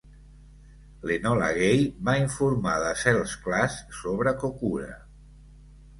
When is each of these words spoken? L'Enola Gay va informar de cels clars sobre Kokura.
L'Enola 1.09 1.49
Gay 1.57 1.83
va 2.09 2.15
informar 2.21 2.73
de 2.87 2.95
cels 3.05 3.37
clars 3.47 3.79
sobre 4.03 4.35
Kokura. 4.45 4.91